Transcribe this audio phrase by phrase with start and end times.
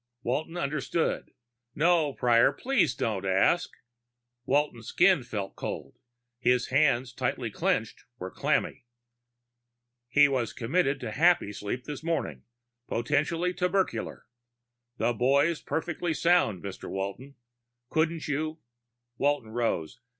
[0.23, 1.29] Walton understood.
[1.75, 2.51] "No, Prior.
[2.51, 3.69] Please don't ask."
[4.47, 5.99] Walton's skin felt cold;
[6.39, 8.87] his hands, tightly clenched, were clammy.
[10.09, 12.45] "He was committed to Happysleep this morning
[12.87, 14.25] potentially tubercular.
[14.97, 16.89] The boy's perfectly sound, Mr.
[16.89, 17.35] Walton.
[17.91, 18.57] Couldn't you"
[19.19, 19.99] Walton rose.